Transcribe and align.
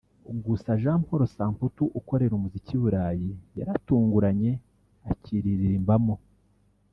gusa 0.45 0.69
Jean 0.81 0.99
Paul 1.07 1.21
Samputu 1.35 1.83
ukorera 1.99 2.33
umuziki 2.35 2.71
i 2.75 2.81
Burayi 2.81 3.29
yaratunguranye 3.57 4.51
akiririmbamo 5.11 6.15